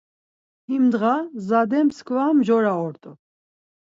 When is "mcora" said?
2.37-2.73